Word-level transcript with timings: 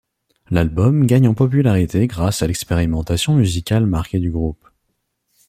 L'album 0.49 1.05
gagne 1.05 1.27
en 1.27 1.35
popularité 1.35 2.07
grâce 2.07 2.41
à 2.41 2.47
l'expérimentation 2.47 3.35
musicale 3.35 3.85
marquée 3.85 4.17
du 4.17 4.31
groupe. 4.31 4.67